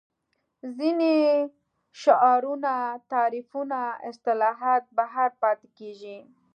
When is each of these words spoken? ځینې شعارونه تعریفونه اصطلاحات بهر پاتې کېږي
ځینې 0.77 1.13
شعارونه 2.01 2.73
تعریفونه 3.11 3.79
اصطلاحات 4.09 4.83
بهر 4.97 5.29
پاتې 5.41 5.67
کېږي 5.77 6.17